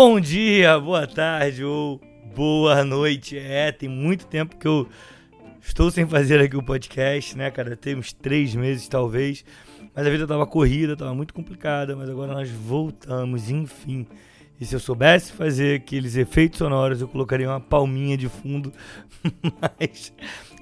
Bom 0.00 0.20
dia, 0.20 0.78
boa 0.78 1.08
tarde 1.08 1.64
ou 1.64 2.00
boa 2.32 2.84
noite. 2.84 3.36
É, 3.36 3.72
tem 3.72 3.88
muito 3.88 4.26
tempo 4.26 4.56
que 4.56 4.68
eu 4.68 4.88
estou 5.60 5.90
sem 5.90 6.06
fazer 6.06 6.40
aqui 6.40 6.56
o 6.56 6.62
podcast, 6.62 7.36
né, 7.36 7.50
cara? 7.50 7.76
Tem 7.76 7.96
uns 7.96 8.12
três 8.12 8.54
meses, 8.54 8.86
talvez. 8.86 9.44
Mas 9.92 10.06
a 10.06 10.10
vida 10.10 10.24
tava 10.24 10.46
corrida, 10.46 10.96
tava 10.96 11.12
muito 11.16 11.34
complicada, 11.34 11.96
mas 11.96 12.08
agora 12.08 12.32
nós 12.32 12.48
voltamos, 12.48 13.50
enfim. 13.50 14.06
E 14.60 14.64
se 14.64 14.76
eu 14.76 14.78
soubesse 14.78 15.32
fazer 15.32 15.80
aqueles 15.80 16.14
efeitos 16.14 16.58
sonoros, 16.58 17.00
eu 17.00 17.08
colocaria 17.08 17.48
uma 17.48 17.60
palminha 17.60 18.16
de 18.16 18.28
fundo. 18.28 18.72
Mas 19.80 20.12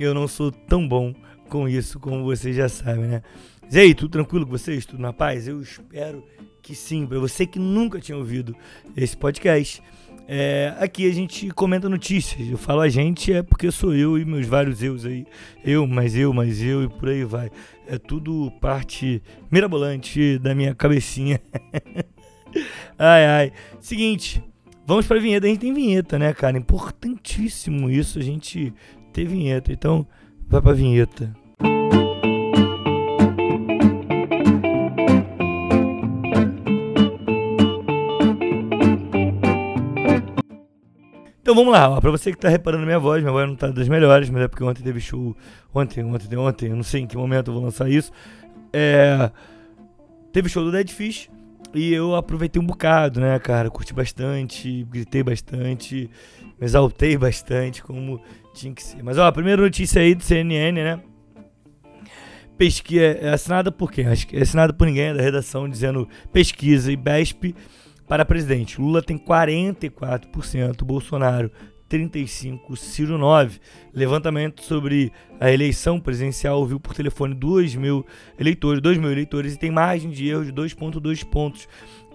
eu 0.01 0.15
não 0.15 0.27
sou 0.27 0.51
tão 0.51 0.89
bom 0.89 1.15
com 1.51 1.69
isso, 1.69 2.01
como 2.01 2.25
vocês 2.25 2.57
já 2.57 2.71
sabem, 2.71 3.05
né? 3.05 3.23
E 3.71 3.79
aí, 3.79 3.95
tudo 3.95 4.13
tranquilo 4.13 4.47
com 4.47 4.53
vocês? 4.53 4.87
Tudo 4.87 5.03
na 5.03 5.13
paz? 5.13 5.47
Eu 5.47 5.61
espero 5.61 6.25
que 6.67 6.75
sim. 6.75 7.07
Para 7.07 7.21
você 7.21 7.47
que 7.47 7.61
nunca 7.61 8.01
tinha 8.01 8.19
ouvido 8.19 8.55
esse 8.97 9.17
podcast, 9.17 9.81
é, 10.27 10.75
aqui 10.81 11.09
a 11.09 11.15
gente 11.15 11.49
comenta 11.51 11.89
notícias. 11.89 12.49
Eu 12.49 12.59
falo 12.59 12.81
a 12.81 12.89
gente 12.89 13.33
é 13.33 13.41
porque 13.41 13.71
sou 13.71 13.95
eu 13.95 14.19
e 14.19 14.25
meus 14.25 14.47
vários 14.47 14.83
eus 14.83 15.05
aí. 15.05 15.25
Eu, 15.65 15.87
mais 15.87 16.17
eu, 16.17 16.33
mais 16.33 16.61
eu 16.61 16.83
e 16.83 16.89
por 16.89 17.09
aí 17.09 17.23
vai. 17.23 17.53
É 17.87 17.99
tudo 17.99 18.51
parte 18.61 19.23
mirabolante 19.49 20.41
da 20.41 20.57
minha 20.57 20.75
cabecinha. 20.75 21.41
ai, 22.99 23.27
ai. 23.27 23.53
Seguinte, 23.79 24.43
vamos 24.85 25.07
pra 25.07 25.21
vinheta. 25.21 25.47
A 25.47 25.49
gente 25.49 25.61
tem 25.61 25.73
vinheta, 25.73 26.19
né, 26.19 26.35
cara? 26.35 26.59
Importantíssimo 26.59 27.89
isso, 27.89 28.19
a 28.19 28.23
gente 28.23 28.75
ter 29.13 29.25
vinheta. 29.25 29.73
Então, 29.73 30.05
vai 30.49 30.61
pra 30.61 30.73
vinheta. 30.73 31.33
Então 41.47 41.55
vamos 41.55 41.73
lá, 41.73 42.01
para 42.01 42.11
você 42.11 42.33
que 42.33 42.39
tá 42.39 42.49
reparando 42.49 42.85
minha 42.85 42.99
voz, 42.99 43.23
minha 43.23 43.31
voz 43.31 43.49
não 43.49 43.55
tá 43.55 43.69
das 43.69 43.89
melhores, 43.89 44.29
mas 44.29 44.43
é 44.43 44.49
porque 44.49 44.65
ontem 44.65 44.83
teve 44.83 44.99
show, 44.99 45.37
ontem, 45.73 46.03
ontem, 46.03 46.37
ontem, 46.37 46.71
eu 46.71 46.75
não 46.75 46.83
sei 46.83 47.03
em 47.03 47.07
que 47.07 47.17
momento 47.17 47.53
eu 47.53 47.55
vou 47.55 47.63
lançar 47.63 47.89
isso. 47.89 48.11
É, 48.73 49.31
teve 50.33 50.49
show 50.49 50.65
do 50.65 50.73
Dead 50.73 50.91
Fish 50.91 51.31
e 51.73 51.95
eu 51.95 52.17
aproveitei 52.17 52.61
um 52.61 52.67
bocado, 52.67 53.21
né, 53.21 53.39
cara? 53.39 53.71
Curti 53.71 53.95
bastante, 53.95 54.83
gritei 54.91 55.23
bastante, 55.23 56.11
me 56.59 56.67
exaltei 56.67 57.17
bastante, 57.17 57.81
como 57.81 58.21
tinha 58.53 58.75
que 58.75 58.83
ser. 58.83 59.01
Mas 59.05 59.17
ó, 59.17 59.29
a 59.29 59.31
primeira 59.31 59.63
notícia 59.63 60.03
aí 60.03 60.17
do 60.17 60.25
CNN, 60.25 60.83
né? 60.83 61.01
Pesquisa 62.59 63.05
é 63.05 63.29
assinada 63.29 63.71
por 63.71 63.93
quem? 63.93 64.09
Acho 64.09 64.27
que 64.27 64.37
é 64.37 64.43
assinada 64.43 64.73
por 64.73 64.85
ninguém, 64.85 65.11
é 65.11 65.15
da 65.15 65.23
redação, 65.23 65.69
dizendo 65.69 66.09
pesquisa 66.33 66.91
e 66.91 66.97
BESP 66.97 67.55
para 68.07 68.25
presidente. 68.25 68.81
Lula 68.81 69.03
tem 69.03 69.19
44%, 69.19 70.85
Bolsonaro 70.85 71.51
35, 71.89 72.77
Ciro 72.77 73.19
9. 73.19 73.61
Levantamento 73.95 74.63
sobre 74.63 75.13
a 75.41 75.51
eleição 75.51 76.01
presidencial 76.01 76.59
ouviu 76.59 76.81
por 76.81 76.95
telefone 76.95 77.35
2 77.35 77.75
mil 77.77 78.05
eleitores, 78.39 78.81
2 78.81 78.99
mil 78.99 79.11
eleitores 79.11 79.55
e 79.55 79.59
tem 79.59 79.71
margem 79.71 80.11
de 80.11 80.29
erro 80.29 80.45
de 80.45 80.53
2,2 80.53 81.25
pontos 81.25 81.69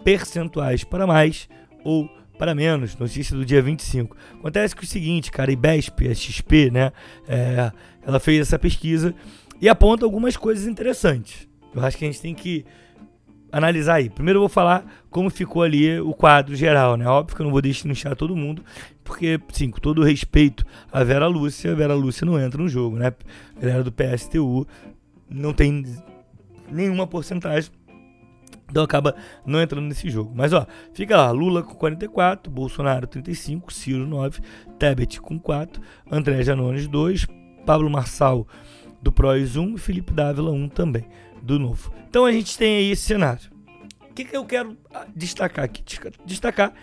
percentuais 0.03 0.83
para 0.83 1.07
mais 1.07 1.47
ou 1.83 2.09
para 2.37 2.55
menos. 2.55 2.95
Notícia 2.97 3.35
do 3.35 3.45
dia 3.45 3.61
25. 3.61 4.17
Acontece 4.39 4.75
que 4.75 4.81
é 4.81 4.85
o 4.85 4.87
seguinte, 4.87 5.31
cara, 5.31 5.51
IBESP, 5.51 6.07
a 6.07 6.15
XP, 6.15 6.71
né? 6.71 6.91
É, 7.27 7.71
ela 8.01 8.19
fez 8.19 8.41
essa 8.41 8.57
pesquisa 8.57 9.13
e 9.61 9.69
aponta 9.69 10.05
algumas 10.05 10.35
coisas 10.35 10.65
interessantes. 10.67 11.47
Eu 11.73 11.83
acho 11.85 11.97
que 11.97 12.03
a 12.03 12.07
gente 12.07 12.21
tem 12.21 12.33
que 12.33 12.65
analisar 13.51 13.95
aí. 13.95 14.09
Primeiro 14.09 14.37
eu 14.37 14.41
vou 14.41 14.49
falar 14.49 14.85
como 15.09 15.29
ficou 15.29 15.61
ali 15.61 15.99
o 15.99 16.13
quadro 16.13 16.55
geral, 16.55 16.95
né? 16.95 17.05
Óbvio 17.05 17.35
que 17.35 17.41
eu 17.41 17.45
não 17.45 17.51
vou 17.51 17.61
deixar 17.61 18.15
todo 18.15 18.35
mundo, 18.35 18.63
porque, 19.03 19.39
sim, 19.51 19.69
com 19.69 19.79
todo 19.79 20.03
respeito 20.03 20.65
a 20.91 21.03
Vera 21.03 21.27
Lúcia, 21.27 21.71
a 21.71 21.75
Vera 21.75 21.93
Lúcia 21.93 22.25
não 22.25 22.39
entra 22.39 22.61
no 22.61 22.69
jogo, 22.69 22.97
né? 22.97 23.13
A 23.57 23.59
galera 23.59 23.83
do 23.83 23.91
PSTU 23.91 24.65
não 25.29 25.53
tem 25.53 25.83
nenhuma 26.71 27.05
porcentagem, 27.05 27.69
então 28.69 28.83
acaba 28.83 29.15
não 29.45 29.61
entrando 29.61 29.85
nesse 29.85 30.09
jogo. 30.09 30.31
Mas 30.33 30.53
ó, 30.53 30.65
fica 30.93 31.17
lá, 31.17 31.31
Lula 31.31 31.61
com 31.61 31.73
44, 31.75 32.49
Bolsonaro 32.51 33.05
35, 33.05 33.73
Ciro 33.73 34.07
9, 34.07 34.39
Tebet 34.79 35.19
com 35.19 35.37
4, 35.37 35.81
André 36.09 36.41
Janones 36.43 36.87
2, 36.87 37.27
Pablo 37.65 37.89
Marçal 37.89 38.47
do 39.01 39.11
PROS 39.11 39.57
1 39.57 39.75
e 39.75 39.77
Felipe 39.77 40.13
Dávila 40.13 40.51
1 40.51 40.69
também 40.69 41.05
do 41.41 41.59
novo. 41.59 41.91
Então 42.09 42.25
a 42.25 42.31
gente 42.31 42.57
tem 42.57 42.77
aí 42.77 42.91
esse 42.91 43.03
cenário. 43.03 43.49
O 44.09 44.13
que, 44.13 44.25
que 44.25 44.35
eu 44.35 44.45
quero 44.45 44.77
ah, 44.93 45.05
destacar 45.15 45.65
aqui? 45.65 45.83
Destacar 46.25 46.73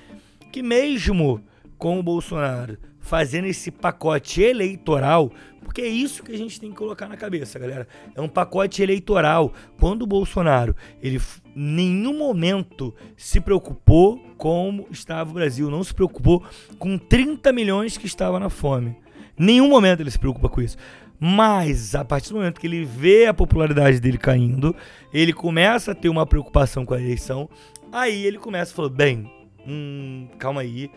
que 0.51 0.63
mesmo 0.63 1.43
com 1.77 1.99
o 1.99 2.03
Bolsonaro 2.03 2.79
fazendo 2.99 3.47
esse 3.47 3.71
pacote 3.71 4.43
eleitoral, 4.43 5.33
porque 5.63 5.81
é 5.81 5.87
isso 5.87 6.23
que 6.23 6.33
a 6.33 6.37
gente 6.37 6.61
tem 6.61 6.71
que 6.71 6.77
colocar 6.77 7.09
na 7.09 7.17
cabeça, 7.17 7.59
galera. 7.59 7.89
É 8.15 8.21
um 8.21 8.29
pacote 8.29 8.83
eleitoral. 8.83 9.53
Quando 9.79 10.03
o 10.03 10.07
Bolsonaro, 10.07 10.75
ele 11.03 11.21
nenhum 11.55 12.17
momento 12.17 12.95
se 13.17 13.41
preocupou 13.41 14.19
como 14.37 14.87
estava 14.91 15.31
o 15.31 15.35
Brasil, 15.35 15.71
não 15.71 15.83
se 15.83 15.95
preocupou 15.95 16.45
com 16.79 16.99
30 16.99 17.53
milhões 17.53 17.97
que 17.97 18.07
estava 18.07 18.39
na 18.39 18.51
fome. 18.51 18.97
Nenhum 19.39 19.69
momento 19.69 20.01
ele 20.01 20.11
se 20.11 20.19
preocupa 20.19 20.49
com 20.49 20.61
isso. 20.61 20.77
Mas 21.21 21.95
a 21.95 22.05
partir 22.05 22.31
do 22.31 22.37
momento 22.37 22.61
que 22.61 22.67
ele 22.67 22.85
vê 22.85 23.27
a 23.27 23.35
popularidade 23.35 24.01
dele 24.01 24.19
caindo, 24.19 24.75
ele 25.13 25.33
começa 25.33 25.93
a 25.93 25.95
ter 25.95 26.09
uma 26.09 26.25
preocupação 26.25 26.85
com 26.85 26.95
a 26.95 27.01
eleição. 27.01 27.49
Aí 27.91 28.25
ele 28.25 28.39
começa 28.39 28.73
a 28.73 28.77
falar: 28.77 28.91
bem, 28.91 29.31
hum, 29.67 30.29
calma 30.39 30.61
aí, 30.61 30.91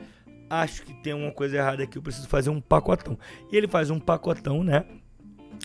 acho 0.49 0.83
que 0.83 0.93
tem 0.93 1.13
uma 1.13 1.31
coisa 1.31 1.57
errada 1.57 1.83
aqui, 1.83 1.97
eu 1.97 2.01
preciso 2.01 2.27
fazer 2.27 2.49
um 2.49 2.61
pacotão. 2.61 3.17
E 3.51 3.57
ele 3.57 3.67
faz 3.67 3.89
um 3.89 3.99
pacotão, 3.99 4.63
né? 4.63 4.85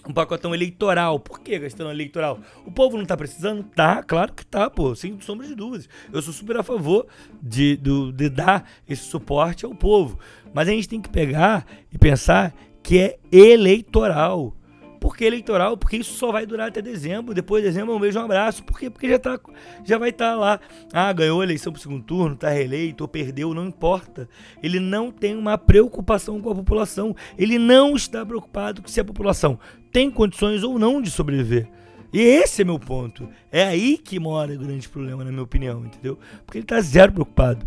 Um 0.08 0.12
pacotão 0.12 0.54
eleitoral. 0.54 1.18
Por 1.18 1.40
que 1.40 1.58
gastando 1.58 1.90
eleitoral? 1.90 2.38
O 2.64 2.70
povo 2.70 2.96
não 2.96 3.04
tá 3.04 3.16
precisando? 3.16 3.62
Tá, 3.62 4.02
claro 4.02 4.32
que 4.32 4.44
tá, 4.44 4.70
pô, 4.70 4.94
sem 4.94 5.18
sombra 5.20 5.46
de 5.46 5.54
dúvidas. 5.54 5.88
Eu 6.12 6.22
sou 6.22 6.32
super 6.32 6.56
a 6.56 6.62
favor 6.62 7.06
de, 7.42 7.76
de, 7.76 8.12
de 8.12 8.28
dar 8.28 8.68
esse 8.88 9.02
suporte 9.02 9.64
ao 9.64 9.74
povo. 9.74 10.18
Mas 10.54 10.68
a 10.68 10.72
gente 10.72 10.88
tem 10.88 11.00
que 11.00 11.08
pegar 11.08 11.66
e 11.92 11.98
pensar 11.98 12.54
que 12.86 13.00
é 13.00 13.18
eleitoral. 13.32 14.54
Por 15.00 15.16
que 15.16 15.24
eleitoral? 15.24 15.76
Porque 15.76 15.96
isso 15.96 16.14
só 16.14 16.30
vai 16.30 16.46
durar 16.46 16.68
até 16.68 16.80
dezembro. 16.80 17.34
Depois 17.34 17.60
de 17.60 17.68
dezembro, 17.68 17.96
um 17.96 17.98
beijo, 17.98 18.16
um 18.16 18.22
abraço. 18.22 18.62
Por 18.62 18.78
quê? 18.78 18.88
Porque 18.88 19.08
já, 19.08 19.18
tá, 19.18 19.40
já 19.84 19.98
vai 19.98 20.10
estar 20.10 20.30
tá 20.30 20.36
lá. 20.36 20.60
Ah, 20.92 21.12
ganhou 21.12 21.40
a 21.40 21.44
eleição 21.44 21.72
pro 21.72 21.82
segundo 21.82 22.04
turno, 22.04 22.36
está 22.36 22.48
reeleito 22.48 23.02
ou 23.02 23.08
perdeu, 23.08 23.52
não 23.52 23.66
importa. 23.66 24.28
Ele 24.62 24.78
não 24.78 25.10
tem 25.10 25.36
uma 25.36 25.58
preocupação 25.58 26.40
com 26.40 26.48
a 26.48 26.54
população. 26.54 27.12
Ele 27.36 27.58
não 27.58 27.96
está 27.96 28.24
preocupado 28.24 28.80
com 28.80 28.86
se 28.86 29.00
a 29.00 29.04
população 29.04 29.58
tem 29.90 30.08
condições 30.08 30.62
ou 30.62 30.78
não 30.78 31.02
de 31.02 31.10
sobreviver. 31.10 31.68
E 32.12 32.20
esse 32.20 32.62
é 32.62 32.64
meu 32.64 32.78
ponto. 32.78 33.28
É 33.50 33.64
aí 33.64 33.98
que 33.98 34.20
mora 34.20 34.54
o 34.54 34.58
grande 34.58 34.88
problema, 34.88 35.24
na 35.24 35.32
minha 35.32 35.42
opinião, 35.42 35.84
entendeu? 35.84 36.20
Porque 36.44 36.58
ele 36.58 36.64
está 36.64 36.80
zero 36.80 37.10
preocupado. 37.10 37.66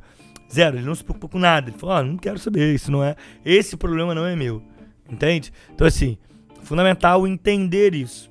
Zero, 0.49 0.77
ele 0.77 0.85
não 0.85 0.95
se 0.95 1.03
preocupa 1.03 1.27
com 1.27 1.39
nada. 1.39 1.69
Ele 1.69 1.77
falou: 1.77 1.95
ah, 1.97 2.03
não 2.03 2.15
quero 2.15 2.39
saber, 2.39 2.73
isso 2.73 2.89
não 2.89 3.03
é. 3.03 3.17
Esse 3.43 3.75
problema 3.75 4.15
não 4.15 4.25
é 4.25 4.33
meu. 4.33 4.63
Entende? 5.09 5.51
Então, 5.73 5.87
assim, 5.87 6.17
fundamental 6.61 7.27
entender 7.27 7.93
isso. 7.95 8.29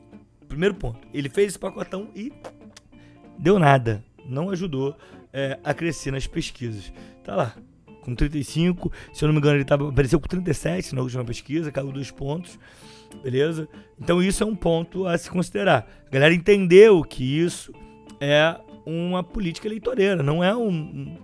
Primeiro 0.49 0.75
ponto, 0.75 1.07
ele 1.13 1.29
fez 1.29 1.49
esse 1.49 1.59
pacotão 1.59 2.09
e 2.15 2.33
deu 3.39 3.59
nada. 3.59 4.03
Não 4.27 4.51
ajudou 4.51 4.97
é, 5.33 5.59
a 5.63 5.75
crescer 5.75 6.11
nas 6.11 6.27
pesquisas. 6.27 6.93
Tá 7.25 7.35
lá, 7.35 7.55
com 8.03 8.15
35. 8.15 8.91
Se 9.13 9.25
eu 9.25 9.27
não 9.29 9.35
me 9.35 9.41
engano, 9.41 9.57
ele 9.57 9.65
tava, 9.65 9.89
apareceu 9.89 10.19
com 10.19 10.27
37 10.27 10.95
na 10.95 11.03
última 11.03 11.25
pesquisa, 11.25 11.71
caiu 11.73 11.93
dois 11.93 12.11
pontos. 12.11 12.59
Beleza? 13.23 13.69
Então, 14.01 14.23
isso 14.23 14.43
é 14.43 14.47
um 14.47 14.57
ponto 14.57 15.07
a 15.07 15.17
se 15.17 15.31
considerar. 15.31 15.89
A 16.07 16.11
galera 16.11 16.35
entendeu 16.35 17.03
que 17.03 17.25
isso 17.25 17.73
é 18.21 18.57
uma 18.85 19.23
política 19.23 19.69
eleitoreira, 19.69 20.23
não 20.23 20.43
é 20.43 20.57
um, 20.57 20.71
um, 20.71 21.19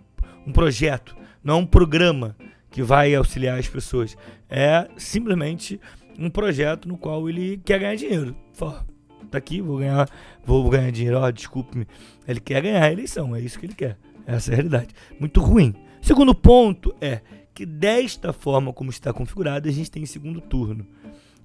um 0.46 0.52
projeto, 0.52 1.16
não 1.42 1.54
é 1.54 1.56
um 1.58 1.66
programa 1.66 2.36
que 2.74 2.82
vai 2.82 3.14
auxiliar 3.14 3.56
as 3.56 3.68
pessoas. 3.68 4.16
É 4.50 4.88
simplesmente 4.96 5.80
um 6.18 6.28
projeto 6.28 6.88
no 6.88 6.98
qual 6.98 7.28
ele 7.28 7.56
quer 7.64 7.78
ganhar 7.78 7.94
dinheiro. 7.94 8.36
Fala, 8.52 8.84
tá 9.30 9.38
aqui, 9.38 9.60
vou 9.60 9.78
ganhar, 9.78 10.10
vou 10.44 10.68
ganhar 10.68 10.90
dinheiro, 10.90 11.18
ó, 11.18 11.30
desculpe-me. 11.30 11.86
Ele 12.26 12.40
quer 12.40 12.60
ganhar 12.60 12.82
a 12.82 12.90
eleição, 12.90 13.36
é 13.36 13.40
isso 13.40 13.60
que 13.60 13.66
ele 13.66 13.76
quer. 13.76 13.96
Essa 14.26 14.50
é 14.50 14.54
a 14.54 14.56
realidade. 14.56 14.88
Muito 15.20 15.40
ruim. 15.40 15.72
Segundo 16.02 16.34
ponto 16.34 16.92
é 17.00 17.20
que 17.54 17.64
desta 17.64 18.32
forma 18.32 18.72
como 18.72 18.90
está 18.90 19.12
configurado, 19.12 19.68
a 19.68 19.72
gente 19.72 19.88
tem 19.88 20.04
segundo 20.04 20.40
turno. 20.40 20.84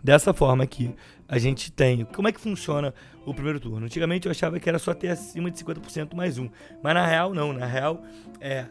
Dessa 0.04 0.34
forma 0.34 0.64
aqui, 0.64 0.96
a 1.28 1.38
gente 1.38 1.72
tem. 1.72 2.06
Como 2.06 2.28
é 2.28 2.32
que 2.32 2.42
funciona 2.42 2.92
o 3.24 3.36
primeiro 3.36 3.60
turno? 3.60 3.86
Antigamente 3.86 4.26
eu 4.26 4.32
achava 4.32 4.60
que 4.60 4.68
era 4.68 4.80
só 4.80 4.96
ter 4.96 5.10
acima 5.10 5.52
de 5.52 5.64
50% 5.64 6.16
mais 6.16 6.40
um. 6.40 6.50
Mas 6.82 6.96
na 6.96 7.06
real, 7.06 7.36
não. 7.36 7.54
Na 7.54 7.68
real, 7.68 8.02
é 8.42 8.66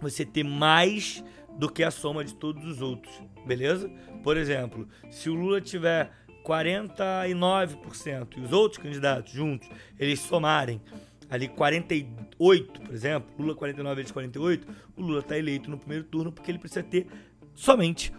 você 0.00 0.24
ter 0.24 0.42
mais 0.42 1.22
do 1.58 1.70
que 1.70 1.82
a 1.82 1.90
soma 1.90 2.24
de 2.24 2.34
todos 2.34 2.64
os 2.64 2.80
outros, 2.80 3.12
beleza? 3.46 3.88
Por 4.22 4.36
exemplo, 4.36 4.88
se 5.10 5.30
o 5.30 5.34
Lula 5.34 5.60
tiver 5.60 6.10
49% 6.44 8.36
e 8.36 8.40
os 8.40 8.52
outros 8.52 8.82
candidatos 8.82 9.32
juntos, 9.32 9.68
eles 9.98 10.20
somarem 10.20 10.80
ali 11.28 11.48
48, 11.48 12.80
por 12.80 12.94
exemplo, 12.94 13.28
Lula 13.38 13.54
49 13.54 13.96
vezes 13.96 14.12
48, 14.12 14.68
o 14.96 15.02
Lula 15.02 15.20
está 15.20 15.36
eleito 15.36 15.70
no 15.70 15.78
primeiro 15.78 16.04
turno 16.04 16.30
porque 16.30 16.50
ele 16.50 16.58
precisa 16.58 16.82
ter 16.82 17.06
somente 17.54 18.12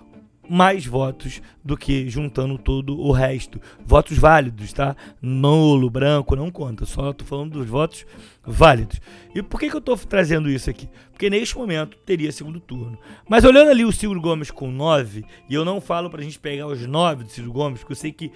mais 0.49 0.85
votos 0.85 1.41
do 1.63 1.77
que 1.77 2.09
juntando 2.09 2.57
todo 2.57 2.99
o 2.99 3.11
resto. 3.11 3.61
Votos 3.85 4.17
válidos, 4.17 4.73
tá? 4.73 4.95
Nulo, 5.21 5.89
branco, 5.89 6.35
não 6.35 6.49
conta. 6.49 6.85
Só 6.85 7.13
tô 7.13 7.25
falando 7.25 7.51
dos 7.51 7.67
votos 7.67 8.05
válidos. 8.45 9.01
E 9.35 9.43
por 9.43 9.59
que, 9.59 9.69
que 9.69 9.75
eu 9.75 9.81
tô 9.81 9.95
trazendo 9.97 10.49
isso 10.49 10.69
aqui? 10.69 10.89
Porque 11.11 11.29
neste 11.29 11.57
momento 11.57 11.97
teria 12.05 12.31
segundo 12.31 12.59
turno. 12.59 12.97
Mas 13.27 13.43
olhando 13.43 13.69
ali 13.69 13.83
o 13.83 13.91
Ciro 13.91 14.19
Gomes 14.21 14.51
com 14.51 14.71
9, 14.71 15.25
e 15.49 15.53
eu 15.53 15.65
não 15.65 15.81
falo 15.81 16.09
pra 16.09 16.21
gente 16.21 16.39
pegar 16.39 16.67
os 16.67 16.85
9 16.85 17.23
do 17.25 17.29
Ciro 17.29 17.51
Gomes, 17.51 17.79
porque 17.79 17.93
eu 17.93 17.97
sei 17.97 18.11
que 18.11 18.31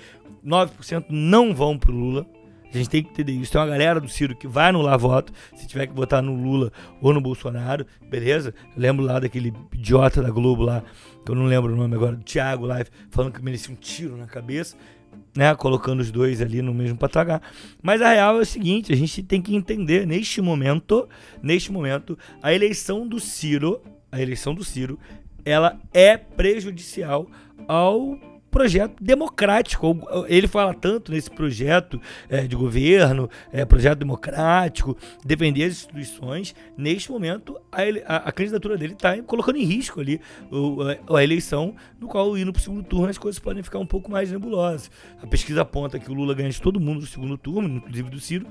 9% 0.45 1.05
não 1.09 1.53
vão 1.53 1.77
pro 1.77 1.93
Lula. 1.93 2.25
A 2.73 2.77
gente 2.77 2.89
tem 2.89 3.03
que 3.03 3.09
entender 3.09 3.33
isso. 3.33 3.51
Tem 3.51 3.59
uma 3.59 3.67
galera 3.67 3.99
do 3.99 4.07
Ciro 4.07 4.35
que 4.35 4.47
vai 4.47 4.69
anular 4.69 4.97
voto, 4.97 5.33
se 5.55 5.67
tiver 5.67 5.87
que 5.87 5.93
votar 5.93 6.23
no 6.23 6.33
Lula 6.33 6.71
ou 7.01 7.13
no 7.13 7.19
Bolsonaro, 7.19 7.85
beleza? 8.09 8.53
Eu 8.75 8.81
lembro 8.81 9.03
lá 9.03 9.19
daquele 9.19 9.53
idiota 9.73 10.21
da 10.21 10.29
Globo 10.29 10.63
lá, 10.63 10.83
que 11.25 11.31
eu 11.31 11.35
não 11.35 11.45
lembro 11.45 11.73
o 11.73 11.75
nome 11.75 11.95
agora, 11.95 12.15
do 12.15 12.23
Thiago 12.23 12.65
Live, 12.65 12.89
falando 13.09 13.33
que 13.33 13.43
merecia 13.43 13.73
um 13.73 13.77
tiro 13.77 14.15
na 14.15 14.25
cabeça, 14.25 14.77
né? 15.35 15.53
Colocando 15.55 15.99
os 15.99 16.11
dois 16.11 16.41
ali 16.41 16.61
no 16.61 16.73
mesmo 16.73 16.97
patamar. 16.97 17.41
Mas 17.81 18.01
a 18.01 18.09
real 18.09 18.37
é 18.37 18.41
o 18.41 18.45
seguinte: 18.45 18.93
a 18.93 18.95
gente 18.95 19.21
tem 19.21 19.41
que 19.41 19.55
entender, 19.55 20.07
neste 20.07 20.41
momento, 20.41 21.07
neste 21.43 21.71
momento, 21.71 22.17
a 22.41 22.53
eleição 22.53 23.05
do 23.05 23.19
Ciro, 23.19 23.81
a 24.11 24.21
eleição 24.21 24.55
do 24.55 24.63
Ciro, 24.63 24.97
ela 25.43 25.79
é 25.93 26.15
prejudicial 26.17 27.27
ao 27.67 28.17
projeto 28.51 29.01
democrático. 29.01 29.97
Ele 30.27 30.47
fala 30.47 30.73
tanto 30.73 31.11
nesse 31.11 31.31
projeto 31.31 31.99
é, 32.29 32.45
de 32.45 32.55
governo, 32.55 33.29
é, 33.51 33.65
projeto 33.65 33.99
democrático, 33.99 34.95
defender 35.25 35.63
as 35.63 35.71
instituições. 35.71 36.53
Neste 36.77 37.09
momento, 37.09 37.57
a, 37.71 37.81
a, 38.05 38.17
a 38.17 38.31
candidatura 38.31 38.77
dele 38.77 38.93
está 38.93 39.19
colocando 39.23 39.57
em 39.57 39.63
risco 39.63 40.01
ali 40.01 40.19
o, 40.51 40.81
a, 40.83 41.17
a, 41.17 41.23
eleição, 41.23 41.73
no 41.99 42.07
qual, 42.07 42.37
indo 42.37 42.51
para 42.51 42.59
o 42.59 42.63
segundo 42.63 42.83
turno, 42.83 43.07
as 43.07 43.17
coisas 43.17 43.39
podem 43.39 43.63
ficar 43.63 43.79
um 43.79 43.85
pouco 43.85 44.11
mais 44.11 44.31
nebulosas. 44.31 44.91
A 45.23 45.25
pesquisa 45.27 45.61
aponta 45.61 45.97
que 45.97 46.11
o 46.11 46.13
Lula 46.13 46.33
ganha 46.33 46.49
de 46.49 46.61
todo 46.61 46.79
mundo 46.79 47.01
no 47.01 47.07
segundo 47.07 47.37
turno, 47.37 47.77
inclusive 47.77 48.09
do 48.09 48.19
Ciro, 48.19 48.47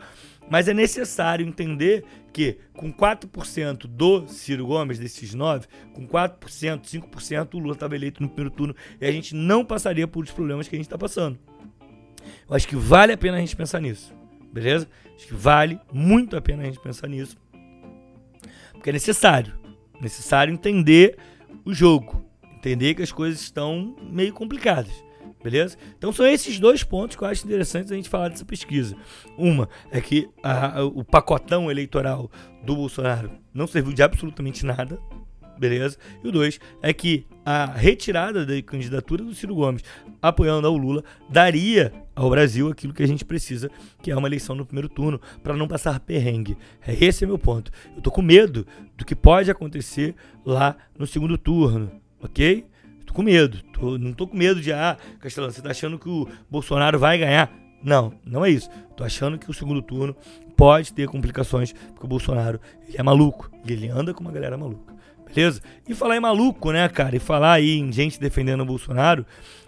mas 0.51 0.67
é 0.67 0.75
necessário 0.75 1.47
entender 1.47 2.05
que 2.33 2.59
com 2.75 2.93
4% 2.93 3.87
do 3.87 4.27
Ciro 4.27 4.67
Gomes, 4.67 4.99
desses 4.99 5.33
9, 5.33 5.69
com 5.95 6.07
4%, 6.07 6.83
5%, 6.83 7.55
o 7.55 7.59
Lula 7.59 7.75
estava 7.75 7.95
eleito 7.95 8.21
no 8.21 8.29
primeiro 8.29 8.51
turno 8.51 8.75
e 9.01 9.07
a 9.07 9.13
gente 9.13 9.35
não 9.35 9.65
passaria 9.65 10.09
por 10.09 10.25
os 10.25 10.33
problemas 10.33 10.67
que 10.67 10.75
a 10.75 10.79
gente 10.79 10.87
está 10.87 10.99
passando. 10.99 11.39
Eu 12.49 12.57
acho 12.57 12.67
que 12.67 12.75
vale 12.75 13.13
a 13.13 13.17
pena 13.17 13.37
a 13.37 13.41
gente 13.41 13.55
pensar 13.55 13.81
nisso, 13.81 14.13
beleza? 14.53 14.89
Acho 15.15 15.29
que 15.29 15.35
vale 15.35 15.79
muito 15.93 16.37
a 16.37 16.41
pena 16.41 16.65
a 16.65 16.67
gente 16.67 16.81
pensar 16.81 17.07
nisso. 17.07 17.37
Porque 18.73 18.91
é 18.91 18.93
necessário. 18.93 19.53
Necessário 20.01 20.53
entender 20.53 21.17
o 21.65 21.73
jogo. 21.73 22.25
Entender 22.57 22.95
que 22.95 23.03
as 23.03 23.13
coisas 23.13 23.41
estão 23.41 23.95
meio 24.03 24.33
complicadas. 24.33 24.93
Beleza? 25.43 25.77
Então 25.97 26.13
são 26.13 26.27
esses 26.27 26.59
dois 26.59 26.85
pontos 26.85 27.17
que 27.17 27.25
eu 27.25 27.29
acho 27.29 27.47
interessantes 27.47 27.91
a 27.91 27.95
gente 27.95 28.09
falar 28.09 28.29
dessa 28.29 28.45
pesquisa. 28.45 28.95
Uma 29.39 29.69
é 29.91 30.01
que 30.01 30.29
a, 30.43 30.83
o 30.85 31.03
pacotão 31.03 31.71
eleitoral 31.71 32.31
do 32.63 32.77
Bolsonaro 32.77 33.31
não 33.53 33.67
serviu 33.67 33.93
de 33.93 34.03
absolutamente 34.03 34.67
nada. 34.67 34.99
Beleza? 35.59 35.99
E 36.25 36.29
o 36.29 36.33
dois 36.33 36.59
é 36.81 36.91
que 36.91 37.27
a 37.45 37.67
retirada 37.67 38.47
da 38.47 38.63
candidatura 38.63 39.23
do 39.23 39.35
Ciro 39.35 39.55
Gomes 39.55 39.85
apoiando 40.23 40.67
ao 40.67 40.75
Lula 40.75 41.05
daria 41.29 41.93
ao 42.17 42.31
Brasil 42.31 42.69
aquilo 42.69 42.95
que 42.95 43.03
a 43.03 43.07
gente 43.07 43.27
precisa, 43.27 43.71
que 44.03 44.11
é 44.11 44.17
uma 44.17 44.27
eleição 44.27 44.55
no 44.55 44.65
primeiro 44.65 44.89
turno, 44.89 45.21
para 45.43 45.55
não 45.55 45.69
passar 45.69 46.01
perrengue. 46.01 46.57
É, 46.87 47.05
esse 47.05 47.25
é 47.25 47.27
meu 47.27 47.39
ponto. 47.39 47.71
Eu 47.95 48.01
tô 48.01 48.11
com 48.11 48.23
medo 48.23 48.67
do 48.97 49.05
que 49.05 49.15
pode 49.15 49.51
acontecer 49.51 50.15
lá 50.47 50.77
no 50.99 51.07
segundo 51.07 51.37
turno, 51.37 51.91
ok? 52.23 52.65
Tô 53.11 53.15
com 53.15 53.23
medo. 53.25 53.61
Tô, 53.73 53.99
não 53.99 54.13
tô 54.13 54.25
com 54.25 54.37
medo 54.37 54.61
de, 54.61 54.73
ah, 54.73 54.97
Castelano, 55.19 55.53
você 55.53 55.61
tá 55.61 55.71
achando 55.71 55.99
que 55.99 56.09
o 56.09 56.29
Bolsonaro 56.49 56.97
vai 56.97 57.19
ganhar? 57.19 57.51
Não, 57.83 58.15
não 58.25 58.45
é 58.45 58.51
isso. 58.51 58.71
Tô 58.97 59.03
achando 59.03 59.37
que 59.37 59.51
o 59.51 59.53
segundo 59.53 59.83
turno 59.83 60.15
pode 60.57 60.93
ter 60.93 61.09
complicações, 61.09 61.73
porque 61.73 62.05
o 62.05 62.09
Bolsonaro 62.09 62.61
ele 62.87 62.97
é 62.97 63.03
maluco. 63.03 63.51
E 63.67 63.73
ele 63.73 63.89
anda 63.89 64.15
com 64.15 64.21
uma 64.21 64.31
galera 64.31 64.57
maluca. 64.57 64.95
Beleza? 65.27 65.61
E 65.89 65.93
falar 65.93 66.19
em 66.19 66.21
maluco, 66.21 66.71
né, 66.71 66.89
cara? 66.89 67.17
E 67.17 67.19
falar 67.19 67.55
aí 67.55 67.79
em 67.79 67.91
gente 67.91 68.21
defendendo 68.21 68.61
o 68.61 68.65
Bolsonaro. 68.67 69.27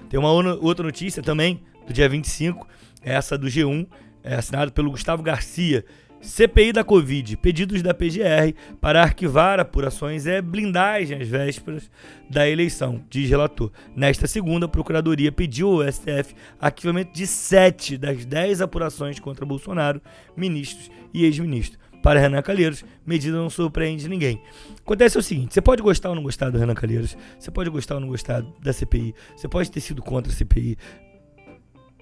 Tem 0.08 0.20
uma 0.20 0.30
outra 0.30 0.84
notícia 0.84 1.20
também, 1.20 1.64
do 1.84 1.92
dia 1.92 2.08
25, 2.08 2.68
essa 3.02 3.36
do 3.36 3.48
G1, 3.48 3.88
é 4.22 4.36
assinado 4.36 4.70
pelo 4.70 4.92
Gustavo 4.92 5.20
Garcia, 5.20 5.84
CPI 6.22 6.72
da 6.72 6.84
Covid, 6.84 7.36
pedidos 7.38 7.82
da 7.82 7.92
PGR 7.92 8.54
para 8.80 9.02
arquivar 9.02 9.58
apurações 9.58 10.24
é 10.24 10.40
blindagem 10.40 11.20
às 11.20 11.26
vésperas 11.26 11.90
da 12.30 12.48
eleição, 12.48 13.02
diz 13.10 13.28
relator. 13.28 13.72
Nesta 13.96 14.28
segunda, 14.28 14.66
a 14.66 14.68
Procuradoria 14.68 15.32
pediu 15.32 15.82
ao 15.82 15.92
STF 15.92 16.32
arquivamento 16.60 17.12
de 17.12 17.26
sete 17.26 17.98
das 17.98 18.24
dez 18.24 18.62
apurações 18.62 19.18
contra 19.18 19.44
Bolsonaro, 19.44 20.00
ministros 20.36 20.88
e 21.12 21.24
ex-ministros. 21.24 21.76
Para 22.04 22.20
Renan 22.20 22.42
Calheiros, 22.42 22.84
medida 23.04 23.36
não 23.36 23.50
surpreende 23.50 24.08
ninguém. 24.08 24.40
Acontece 24.78 25.18
o 25.18 25.22
seguinte: 25.22 25.54
você 25.54 25.60
pode 25.60 25.82
gostar 25.82 26.10
ou 26.10 26.14
não 26.14 26.22
gostar 26.22 26.50
do 26.50 26.58
Renan 26.58 26.74
Calheiros, 26.74 27.16
você 27.38 27.50
pode 27.50 27.68
gostar 27.68 27.96
ou 27.96 28.00
não 28.00 28.08
gostar 28.08 28.42
da 28.60 28.72
CPI, 28.72 29.12
você 29.36 29.48
pode 29.48 29.70
ter 29.72 29.80
sido 29.80 30.00
contra 30.00 30.32
a 30.32 30.34
CPI, 30.34 30.78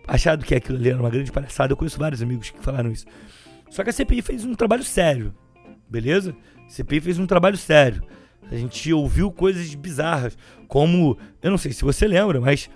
achado 0.06 0.44
que 0.44 0.54
aquilo 0.54 0.76
ali 0.76 0.90
era 0.90 1.00
uma 1.00 1.10
grande 1.10 1.32
palhaçada. 1.32 1.72
Eu 1.72 1.76
conheço 1.76 1.98
vários 1.98 2.22
amigos 2.22 2.50
que 2.50 2.62
falaram 2.62 2.90
isso. 2.92 3.06
Só 3.70 3.84
que 3.84 3.90
a 3.90 3.92
CPI 3.92 4.20
fez 4.20 4.44
um 4.44 4.54
trabalho 4.54 4.84
sério, 4.84 5.34
beleza? 5.88 6.36
A 6.66 6.68
CPI 6.68 7.00
fez 7.00 7.18
um 7.18 7.26
trabalho 7.26 7.56
sério. 7.56 8.02
A 8.50 8.56
gente 8.56 8.92
ouviu 8.92 9.30
coisas 9.30 9.72
bizarras, 9.74 10.36
como, 10.66 11.16
eu 11.40 11.50
não 11.50 11.58
sei 11.58 11.72
se 11.72 11.82
você 11.82 12.06
lembra, 12.06 12.40
mas 12.40 12.68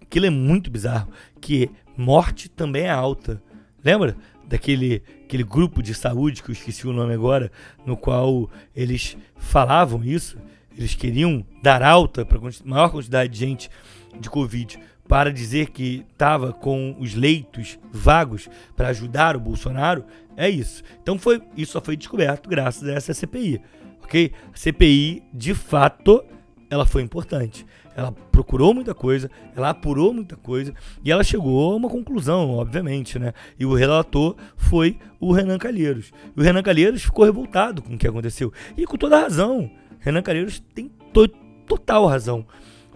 aquilo 0.00 0.26
é 0.26 0.30
muito 0.30 0.70
bizarro, 0.70 1.12
que 1.40 1.70
morte 1.96 2.48
também 2.48 2.84
é 2.84 2.90
alta. 2.90 3.42
Lembra 3.84 4.16
daquele 4.46 5.02
aquele 5.30 5.44
grupo 5.44 5.80
de 5.80 5.94
saúde 5.94 6.42
que 6.42 6.50
eu 6.50 6.52
esqueci 6.52 6.88
o 6.88 6.92
nome 6.92 7.14
agora, 7.14 7.52
no 7.86 7.96
qual 7.96 8.50
eles 8.74 9.16
falavam 9.36 10.02
isso? 10.02 10.36
Eles 10.76 10.94
queriam 10.94 11.46
dar 11.62 11.82
alta 11.84 12.24
para 12.24 12.40
maior 12.64 12.90
quantidade 12.90 13.32
de 13.32 13.38
gente 13.38 13.70
de 14.18 14.28
Covid 14.28 14.76
para 15.10 15.32
dizer 15.32 15.70
que 15.70 16.06
estava 16.12 16.52
com 16.52 16.94
os 17.00 17.16
leitos 17.16 17.80
vagos 17.90 18.48
para 18.76 18.90
ajudar 18.90 19.34
o 19.34 19.40
Bolsonaro, 19.40 20.04
é 20.36 20.48
isso. 20.48 20.84
Então 21.02 21.18
foi, 21.18 21.42
isso 21.56 21.72
só 21.72 21.80
foi 21.80 21.96
descoberto 21.96 22.48
graças 22.48 22.88
a 22.88 22.92
essa 22.92 23.12
CPI, 23.12 23.60
ok? 24.04 24.30
A 24.54 24.56
CPI, 24.56 25.24
de 25.34 25.52
fato, 25.52 26.22
ela 26.70 26.86
foi 26.86 27.02
importante. 27.02 27.66
Ela 27.96 28.12
procurou 28.12 28.72
muita 28.72 28.94
coisa, 28.94 29.28
ela 29.56 29.70
apurou 29.70 30.14
muita 30.14 30.36
coisa 30.36 30.72
e 31.04 31.10
ela 31.10 31.24
chegou 31.24 31.72
a 31.72 31.74
uma 31.74 31.88
conclusão, 31.88 32.48
obviamente, 32.52 33.18
né? 33.18 33.32
E 33.58 33.66
o 33.66 33.74
relator 33.74 34.36
foi 34.56 34.96
o 35.18 35.32
Renan 35.32 35.58
Calheiros. 35.58 36.12
E 36.36 36.40
o 36.40 36.44
Renan 36.44 36.62
Calheiros 36.62 37.02
ficou 37.02 37.24
revoltado 37.24 37.82
com 37.82 37.94
o 37.94 37.98
que 37.98 38.06
aconteceu. 38.06 38.52
E 38.76 38.86
com 38.86 38.96
toda 38.96 39.18
razão. 39.18 39.68
Renan 39.98 40.22
Calheiros 40.22 40.60
tem 40.72 40.88
to 41.12 41.26
total 41.66 42.06
razão 42.06 42.46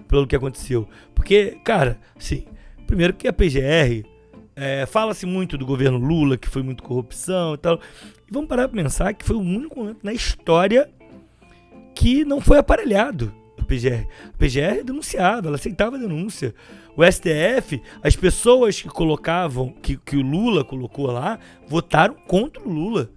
pelo 0.08 0.26
que 0.26 0.37
aconteceu. 0.37 0.88
Porque, 1.14 1.58
cara, 1.64 1.99
sim, 2.18 2.44
primeiro 2.87 3.14
que 3.14 3.28
a 3.28 3.32
PGR 3.32 4.04
é, 4.56 4.87
fala-se 4.87 5.26
muito 5.26 5.58
do 5.58 5.66
governo 5.66 5.99
Lula, 5.99 6.37
que 6.37 6.49
foi 6.49 6.62
muito 6.62 6.82
corrupção 6.82 7.54
e 7.54 7.58
tal. 7.58 7.80
E 8.28 8.32
vamos 8.32 8.49
parar 8.49 8.68
para 8.68 8.82
pensar 8.82 9.14
que 9.14 9.25
foi 9.25 9.37
o 9.37 9.40
único 9.40 9.78
momento 9.78 10.00
na 10.02 10.12
história 10.12 10.88
que 11.94 12.25
não 12.25 12.40
foi 12.40 12.58
aparelhado 12.58 13.32
a 13.58 13.64
PGR. 13.64 14.06
A 14.28 14.38
PGR 14.38 14.84
denunciava, 14.84 15.49
ela 15.49 15.56
aceitava 15.56 15.96
a 15.96 15.99
denúncia. 15.99 16.54
O 16.96 17.04
STF, 17.04 17.82
as 18.02 18.14
pessoas 18.14 18.80
que 18.80 18.88
colocavam, 18.88 19.70
que, 19.82 19.96
que 19.96 20.16
o 20.16 20.23
Lula 20.23 20.64
colocou 20.64 21.06
lá, 21.06 21.38
votaram 21.66 22.14
contra 22.14 22.62
o 22.62 22.68
Lula. 22.68 23.11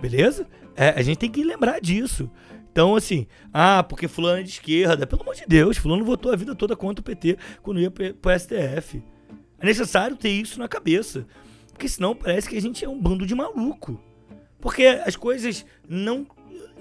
Beleza? 0.00 0.46
É, 0.76 0.90
a 0.90 1.02
gente 1.02 1.18
tem 1.18 1.30
que 1.30 1.42
lembrar 1.42 1.80
disso. 1.80 2.28
Então, 2.74 2.96
assim, 2.96 3.28
ah, 3.52 3.84
porque 3.84 4.08
fulano 4.08 4.40
é 4.40 4.42
de 4.42 4.48
esquerda. 4.48 5.06
Pelo 5.06 5.22
amor 5.22 5.36
de 5.36 5.44
Deus, 5.46 5.76
fulano 5.76 6.04
votou 6.04 6.32
a 6.32 6.36
vida 6.36 6.56
toda 6.56 6.74
contra 6.74 7.00
o 7.00 7.04
PT 7.04 7.38
quando 7.62 7.78
ia 7.78 7.88
pro 7.88 8.36
STF. 8.36 9.00
É 9.60 9.64
necessário 9.64 10.16
ter 10.16 10.30
isso 10.30 10.58
na 10.58 10.66
cabeça. 10.66 11.24
Porque 11.70 11.88
senão 11.88 12.16
parece 12.16 12.48
que 12.48 12.56
a 12.56 12.60
gente 12.60 12.84
é 12.84 12.88
um 12.88 13.00
bando 13.00 13.24
de 13.24 13.32
maluco. 13.32 14.02
Porque 14.60 14.86
as 14.86 15.14
coisas 15.14 15.64
não, 15.88 16.26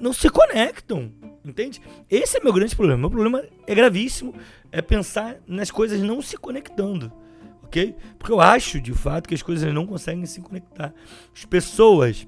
não 0.01 0.11
se 0.11 0.31
conectam. 0.31 1.11
Entende? 1.45 1.79
Esse 2.09 2.37
é 2.37 2.43
meu 2.43 2.53
grande 2.53 2.75
problema. 2.75 2.97
Meu 2.97 3.11
problema 3.11 3.43
é 3.67 3.75
gravíssimo. 3.75 4.33
É 4.71 4.81
pensar 4.81 5.37
nas 5.45 5.69
coisas 5.69 6.01
não 6.01 6.23
se 6.23 6.37
conectando. 6.37 7.13
Ok? 7.61 7.95
Porque 8.17 8.31
eu 8.31 8.41
acho, 8.41 8.81
de 8.81 8.93
fato, 8.93 9.29
que 9.29 9.35
as 9.35 9.43
coisas 9.43 9.71
não 9.71 9.85
conseguem 9.85 10.25
se 10.25 10.41
conectar. 10.41 10.91
As 11.31 11.45
pessoas 11.45 12.27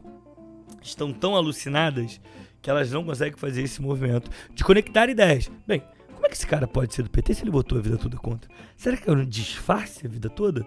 estão 0.84 1.12
tão 1.12 1.36
alucinadas 1.36 2.22
que 2.66 2.70
elas 2.72 2.92
não 2.92 3.04
conseguem 3.04 3.38
fazer 3.38 3.62
esse 3.62 3.80
movimento 3.80 4.32
de 4.52 4.64
conectar 4.64 5.08
ideias. 5.08 5.52
Bem, 5.68 5.84
como 6.16 6.26
é 6.26 6.30
que 6.30 6.34
esse 6.34 6.48
cara 6.48 6.68
pode 6.68 6.96
ser 6.96 7.04
do 7.04 7.12
PT 7.12 7.36
se 7.36 7.44
ele 7.44 7.52
botou 7.52 7.78
a 7.78 7.82
vida 7.82 7.96
toda 7.96 8.18
contra? 8.18 8.50
Será 8.76 8.98
que 8.98 9.08
é 9.08 9.14
um 9.14 9.24
disfarce 9.24 10.08
a 10.08 10.10
vida 10.10 10.32
toda? 10.32 10.66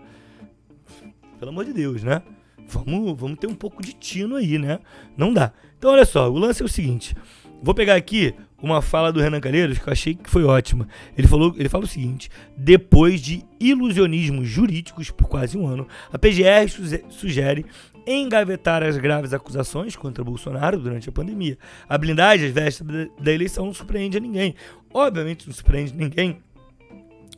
Pelo 1.41 1.51
amor 1.51 1.65
de 1.65 1.73
Deus, 1.73 2.05
né? 2.05 2.23
vamos, 2.69 3.19
vamos 3.19 3.37
ter 3.41 3.49
um 3.49 3.55
pouco 3.55 3.83
de 3.83 3.93
tino 3.95 4.37
aí, 4.37 4.61
né? 4.61 4.79
Não 5.17 5.33
dá. 5.33 5.53
Então, 5.77 5.91
olha 5.91 6.05
só, 6.05 6.31
o 6.31 6.39
lance 6.39 6.63
é 6.63 6.65
o 6.65 6.69
seguinte. 6.69 7.17
Vou 7.61 7.75
pegar 7.75 7.97
aqui 7.97 8.33
uma 8.61 8.83
fala 8.83 9.13
do 9.13 9.21
Renan 9.21 9.41
Calheiros 9.41 9.79
que 9.79 9.89
eu 9.89 9.93
achei 9.93 10.15
que 10.15 10.29
foi 10.29 10.45
ótima. 10.45 10.89
Ele 11.17 11.29
falou, 11.29 11.55
ele 11.57 11.69
fala 11.69 11.85
o 11.85 11.89
seguinte: 11.89 12.29
depois 12.57 13.21
de 13.21 13.45
ilusionismos 13.61 14.49
jurídicos 14.49 15.11
por 15.11 15.29
quase 15.29 15.57
um 15.57 15.67
ano, 15.67 15.87
a 16.13 16.19
PGR 16.19 16.69
sugere 17.09 17.65
engavetar 18.07 18.83
as 18.83 18.97
graves 18.97 19.35
acusações 19.35 19.95
contra 19.95 20.25
Bolsonaro 20.25 20.79
durante 20.79 21.09
a 21.09 21.13
pandemia. 21.13 21.59
A 21.89 21.99
blindagem 21.99 22.49
às 22.49 22.55
vésperas 22.55 23.09
da 23.21 23.33
eleição 23.33 23.67
não 23.67 23.75
surpreende 23.75 24.17
a 24.17 24.21
ninguém. 24.21 24.55
Obviamente 24.93 25.47
não 25.47 25.55
surpreende 25.55 25.95
ninguém 25.95 26.39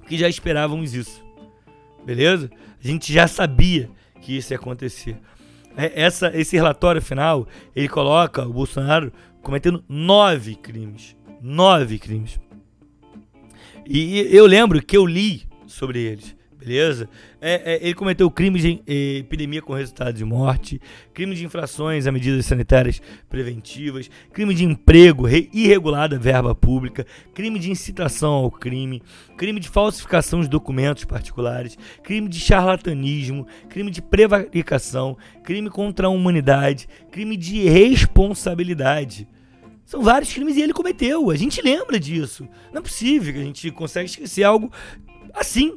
que 0.06 0.16
já 0.16 0.28
esperávamos 0.28 0.94
isso. 0.94 1.24
Beleza? 2.04 2.50
A 2.82 2.86
gente 2.86 3.12
já 3.12 3.26
sabia 3.26 3.90
que 4.20 4.36
isso 4.36 4.52
ia 4.52 4.56
acontecer. 4.56 5.16
É, 5.76 6.02
essa, 6.02 6.30
esse 6.34 6.56
relatório 6.56 7.00
final, 7.00 7.46
ele 7.74 7.88
coloca 7.88 8.46
o 8.46 8.52
Bolsonaro 8.52 9.12
cometendo 9.42 9.84
nove 9.88 10.54
crimes. 10.54 11.16
Nove 11.40 11.98
crimes. 11.98 12.38
E 13.86 14.20
eu 14.34 14.46
lembro 14.46 14.80
que 14.82 14.96
eu 14.96 15.06
li 15.06 15.48
sobre 15.66 16.00
eles 16.00 16.36
beleza? 16.60 17.08
É, 17.40 17.74
é, 17.74 17.78
ele 17.82 17.94
cometeu 17.94 18.30
crimes 18.30 18.60
de 18.60 18.82
eh, 18.86 19.18
epidemia 19.18 19.62
com 19.62 19.72
resultado 19.72 20.14
de 20.14 20.24
morte, 20.24 20.78
crime 21.14 21.34
de 21.34 21.44
infrações 21.44 22.06
a 22.06 22.12
medidas 22.12 22.44
sanitárias 22.44 23.00
preventivas, 23.30 24.10
crime 24.30 24.54
de 24.54 24.64
emprego 24.64 25.26
irregulada 25.26 26.18
verba 26.18 26.54
pública, 26.54 27.06
crime 27.32 27.58
de 27.58 27.70
incitação 27.70 28.32
ao 28.32 28.50
crime, 28.50 29.02
crime 29.38 29.58
de 29.58 29.70
falsificação 29.70 30.42
de 30.42 30.48
documentos 30.48 31.04
particulares, 31.06 31.78
crime 32.02 32.28
de 32.28 32.38
charlatanismo, 32.38 33.46
crime 33.70 33.90
de 33.90 34.02
prevaricação, 34.02 35.16
crime 35.42 35.70
contra 35.70 36.08
a 36.08 36.10
humanidade, 36.10 36.86
crime 37.10 37.38
de 37.38 37.66
responsabilidade. 37.66 39.26
São 39.86 40.02
vários 40.02 40.32
crimes 40.32 40.56
e 40.56 40.62
ele 40.62 40.72
cometeu. 40.72 41.30
A 41.30 41.36
gente 41.36 41.60
lembra 41.60 41.98
disso. 41.98 42.46
Não 42.72 42.78
é 42.78 42.82
possível 42.82 43.32
que 43.32 43.40
a 43.40 43.44
gente 43.44 43.70
consegue 43.72 44.08
esquecer 44.08 44.44
algo 44.44 44.70
assim 45.34 45.76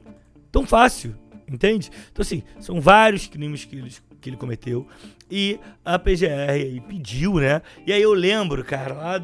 tão 0.53 0.67
fácil, 0.67 1.15
entende? 1.47 1.89
Então, 2.11 2.21
assim, 2.21 2.43
são 2.59 2.79
vários 2.79 3.27
crimes 3.27 3.65
que 3.65 3.75
ele, 3.75 3.91
que 4.21 4.29
ele 4.29 4.37
cometeu 4.37 4.87
e 5.29 5.59
a 5.83 5.97
PGR 5.97 6.51
aí 6.51 6.79
pediu, 6.81 7.33
né? 7.39 7.59
E 7.87 7.91
aí 7.91 8.01
eu 8.01 8.13
lembro, 8.13 8.63
cara, 8.63 8.93
lá. 8.93 9.23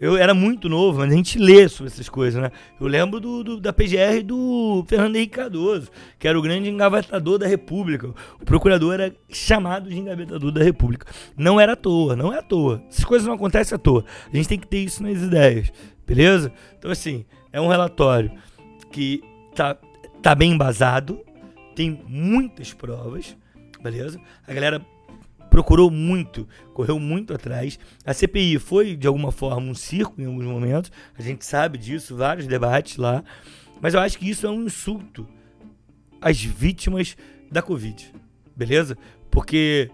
Eu 0.00 0.16
era 0.16 0.32
muito 0.32 0.68
novo, 0.68 1.00
mas 1.00 1.12
a 1.12 1.16
gente 1.16 1.40
lê 1.40 1.68
sobre 1.68 1.90
essas 1.92 2.08
coisas, 2.08 2.40
né? 2.40 2.52
Eu 2.80 2.86
lembro 2.86 3.18
do, 3.18 3.42
do, 3.42 3.60
da 3.60 3.72
PGR 3.72 4.22
do 4.24 4.84
Fernando 4.86 5.16
Henrique 5.16 5.34
Cardoso, 5.34 5.90
que 6.20 6.28
era 6.28 6.38
o 6.38 6.42
grande 6.42 6.70
engavetador 6.70 7.36
da 7.36 7.48
República. 7.48 8.14
O 8.40 8.44
procurador 8.44 8.94
era 8.94 9.12
chamado 9.28 9.90
de 9.90 9.98
engavetador 9.98 10.52
da 10.52 10.62
República. 10.62 11.04
Não 11.36 11.58
era 11.58 11.72
à 11.72 11.76
toa, 11.76 12.14
não 12.14 12.32
é 12.32 12.38
à 12.38 12.42
toa. 12.42 12.80
Essas 12.88 13.04
coisas 13.04 13.26
não 13.26 13.34
acontecem 13.34 13.74
à 13.74 13.78
toa. 13.78 14.04
A 14.32 14.36
gente 14.36 14.48
tem 14.48 14.60
que 14.60 14.68
ter 14.68 14.84
isso 14.84 15.02
nas 15.02 15.20
ideias, 15.20 15.72
beleza? 16.06 16.52
Então, 16.78 16.92
assim, 16.92 17.24
é 17.52 17.60
um 17.60 17.66
relatório 17.66 18.30
que 18.92 19.20
tá 19.52 19.76
tá 20.22 20.34
bem 20.34 20.52
embasado, 20.52 21.20
tem 21.74 22.02
muitas 22.06 22.72
provas, 22.72 23.36
beleza? 23.82 24.20
A 24.46 24.52
galera 24.52 24.84
procurou 25.48 25.90
muito, 25.90 26.46
correu 26.74 26.98
muito 26.98 27.32
atrás. 27.32 27.78
A 28.04 28.12
CPI 28.12 28.58
foi, 28.58 28.96
de 28.96 29.06
alguma 29.06 29.32
forma, 29.32 29.70
um 29.70 29.74
circo 29.74 30.20
em 30.20 30.26
alguns 30.26 30.44
momentos, 30.44 30.92
a 31.16 31.22
gente 31.22 31.44
sabe 31.44 31.78
disso, 31.78 32.16
vários 32.16 32.46
debates 32.46 32.96
lá, 32.96 33.24
mas 33.80 33.94
eu 33.94 34.00
acho 34.00 34.18
que 34.18 34.28
isso 34.28 34.46
é 34.46 34.50
um 34.50 34.64
insulto 34.64 35.26
às 36.20 36.42
vítimas 36.42 37.16
da 37.50 37.62
Covid, 37.62 38.12
beleza? 38.56 38.98
Porque, 39.30 39.90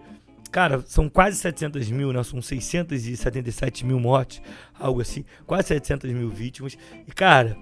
cara, 0.51 0.83
são 0.87 1.07
quase 1.07 1.37
700 1.37 1.89
mil, 1.91 2.11
né? 2.11 2.23
São 2.23 2.41
677 2.41 3.85
mil 3.85 3.99
mortes, 3.99 4.41
algo 4.79 5.01
assim, 5.01 5.23
quase 5.45 5.67
700 5.69 6.11
mil 6.11 6.29
vítimas. 6.29 6.77
E, 7.07 7.11
cara, 7.11 7.57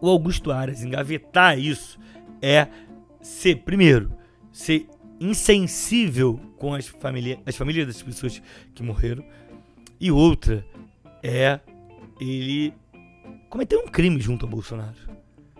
o 0.00 0.08
Augusto 0.08 0.50
Aras 0.50 0.82
engavetar 0.82 1.58
isso 1.58 1.98
é 2.40 2.68
ser, 3.20 3.56
primeiro, 3.56 4.12
ser 4.52 4.86
insensível 5.20 6.40
com 6.56 6.74
as, 6.74 6.86
família, 6.86 7.38
as 7.46 7.56
famílias 7.56 7.86
das 7.86 8.02
pessoas 8.02 8.42
que 8.74 8.82
morreram. 8.82 9.24
E 10.00 10.10
outra 10.10 10.64
é 11.22 11.60
ele 12.20 12.72
cometer 13.48 13.76
um 13.76 13.88
crime 13.88 14.20
junto 14.20 14.44
ao 14.44 14.50
Bolsonaro. 14.50 14.96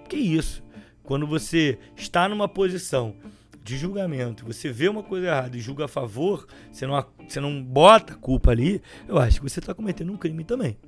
Que 0.08 0.16
isso? 0.16 0.62
Quando 1.02 1.26
você 1.26 1.78
está 1.96 2.28
numa 2.28 2.48
posição 2.48 3.14
de 3.62 3.76
julgamento, 3.76 4.46
você 4.46 4.70
vê 4.72 4.88
uma 4.88 5.02
coisa 5.02 5.26
errada 5.26 5.56
e 5.56 5.60
julga 5.60 5.84
a 5.84 5.88
favor, 5.88 6.46
você 6.70 6.86
não, 6.86 7.04
você 7.26 7.40
não 7.40 7.62
bota 7.62 8.14
a 8.14 8.16
culpa 8.16 8.50
ali, 8.50 8.80
eu 9.06 9.18
acho 9.18 9.40
que 9.40 9.48
você 9.48 9.58
está 9.58 9.74
cometendo 9.74 10.12
um 10.12 10.16
crime 10.16 10.44
também. 10.44 10.78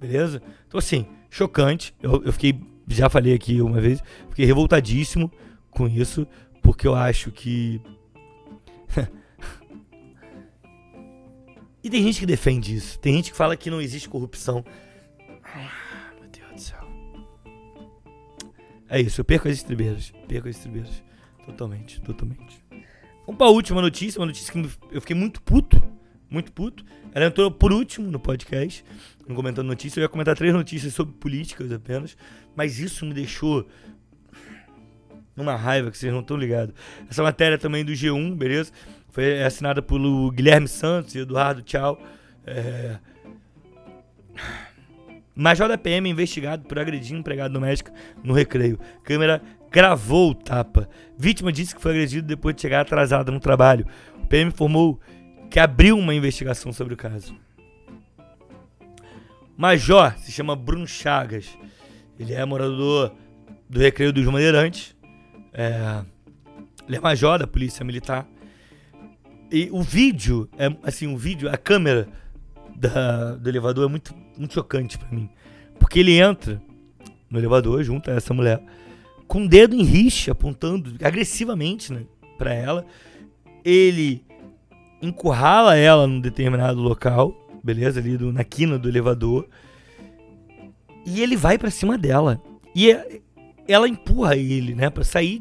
Beleza? 0.00 0.42
Então, 0.66 0.78
assim, 0.78 1.06
chocante. 1.30 1.94
Eu, 2.02 2.24
eu 2.24 2.32
fiquei 2.32 2.60
já 2.88 3.08
falei 3.08 3.34
aqui 3.34 3.60
uma 3.60 3.80
vez, 3.80 4.02
fiquei 4.30 4.44
revoltadíssimo 4.44 5.30
com 5.70 5.88
isso, 5.88 6.26
porque 6.62 6.86
eu 6.86 6.94
acho 6.94 7.30
que. 7.30 7.80
e 11.82 11.90
tem 11.90 12.02
gente 12.02 12.20
que 12.20 12.26
defende 12.26 12.74
isso. 12.74 12.98
Tem 12.98 13.14
gente 13.14 13.30
que 13.30 13.36
fala 13.36 13.56
que 13.56 13.70
não 13.70 13.80
existe 13.80 14.08
corrupção. 14.08 14.64
Ah, 15.44 16.12
meu 16.20 16.28
Deus 16.28 16.52
do 16.52 16.60
céu. 16.60 16.84
É 18.88 19.00
isso, 19.00 19.20
eu 19.20 19.24
perco 19.24 19.48
as 19.48 19.54
estribeiras. 19.54 20.12
Perco 20.28 20.48
as 20.48 20.56
estribeiras. 20.56 21.02
Totalmente, 21.44 22.00
totalmente. 22.00 22.64
Vamos 23.26 23.38
pra 23.38 23.48
última 23.48 23.80
notícia, 23.80 24.20
uma 24.20 24.26
notícia 24.26 24.52
que 24.52 24.70
eu 24.90 25.00
fiquei 25.00 25.16
muito 25.16 25.42
puto. 25.42 25.82
Muito 26.30 26.52
puto. 26.52 26.84
Ela 27.12 27.26
entrou 27.26 27.50
por 27.50 27.72
último 27.72 28.10
no 28.10 28.18
podcast 28.18 28.84
não 29.28 29.34
comentando 29.34 29.66
notícias. 29.66 29.96
Eu 29.96 30.02
ia 30.02 30.08
comentar 30.08 30.36
três 30.36 30.52
notícias 30.52 30.92
sobre 30.94 31.14
políticas 31.14 31.70
apenas. 31.72 32.16
Mas 32.54 32.78
isso 32.78 33.04
me 33.04 33.14
deixou 33.14 33.66
numa 35.36 35.56
raiva 35.56 35.90
que 35.90 35.98
vocês 35.98 36.12
não 36.12 36.20
estão 36.20 36.36
ligados. 36.36 36.74
Essa 37.10 37.22
matéria 37.22 37.58
também 37.58 37.84
do 37.84 37.92
G1, 37.92 38.36
beleza? 38.36 38.72
Foi 39.10 39.42
assinada 39.42 39.82
pelo 39.82 40.30
Guilherme 40.30 40.68
Santos 40.68 41.14
e 41.14 41.20
Eduardo 41.20 41.62
Tchau. 41.62 42.00
É... 42.46 42.98
Major 45.34 45.68
da 45.68 45.76
PM 45.76 46.08
investigado 46.08 46.64
por 46.64 46.78
agredir 46.78 47.16
empregado 47.16 47.52
doméstico 47.52 47.90
no 48.22 48.32
recreio. 48.32 48.78
Câmera 49.02 49.42
gravou 49.70 50.30
o 50.30 50.34
tapa. 50.34 50.88
Vítima 51.18 51.50
disse 51.50 51.74
que 51.74 51.82
foi 51.82 51.92
agredido 51.92 52.26
depois 52.26 52.54
de 52.54 52.62
chegar 52.62 52.80
atrasada 52.80 53.32
no 53.32 53.40
trabalho. 53.40 53.84
O 54.22 54.26
PM 54.26 54.50
informou 54.50 55.00
que 55.50 55.58
abriu 55.58 55.98
uma 55.98 56.14
investigação 56.14 56.72
sobre 56.72 56.94
o 56.94 56.96
caso. 56.96 57.34
Major 59.56 60.16
se 60.18 60.32
chama 60.32 60.56
Bruno 60.56 60.86
Chagas. 60.86 61.56
Ele 62.18 62.32
é 62.32 62.44
morador 62.44 63.12
do 63.68 63.78
Recreio 63.78 64.12
dos 64.12 64.24
Bandeirantes. 64.24 64.96
É, 65.52 66.04
ele 66.86 66.96
é 66.96 67.00
major 67.00 67.38
da 67.38 67.46
Polícia 67.46 67.84
Militar. 67.84 68.26
E 69.50 69.68
o 69.70 69.82
vídeo, 69.82 70.48
é 70.58 70.74
assim, 70.82 71.12
o 71.12 71.16
vídeo, 71.16 71.48
a 71.48 71.56
câmera 71.56 72.08
da, 72.76 73.36
do 73.36 73.48
elevador 73.48 73.86
é 73.86 73.88
muito, 73.88 74.14
muito 74.36 74.54
chocante 74.54 74.98
para 74.98 75.08
mim. 75.10 75.30
Porque 75.78 76.00
ele 76.00 76.18
entra 76.18 76.60
no 77.30 77.38
elevador 77.38 77.82
junto 77.82 78.10
a 78.10 78.14
essa 78.14 78.34
mulher 78.34 78.60
com 79.26 79.44
o 79.44 79.48
dedo 79.48 79.74
em 79.74 79.82
rixa, 79.82 80.32
apontando 80.32 80.94
agressivamente 81.04 81.92
né, 81.92 82.04
para 82.36 82.52
ela. 82.52 82.84
Ele 83.64 84.24
encurrala 85.00 85.76
ela 85.76 86.06
num 86.06 86.20
determinado 86.20 86.80
local 86.80 87.43
beleza? 87.64 87.98
Ali 87.98 88.18
do, 88.18 88.30
na 88.30 88.44
quina 88.44 88.78
do 88.78 88.88
elevador. 88.88 89.48
E 91.06 91.22
ele 91.22 91.36
vai 91.36 91.56
para 91.56 91.70
cima 91.70 91.96
dela. 91.96 92.40
E 92.74 92.90
é, 92.90 93.20
ela 93.66 93.88
empurra 93.88 94.36
ele, 94.36 94.74
né, 94.74 94.90
para 94.90 95.02
sair. 95.02 95.40